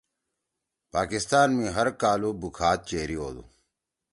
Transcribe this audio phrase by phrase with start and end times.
[0.93, 3.43] پاکستان می ہر کالُو بُوکھاد چیری ہودُو۔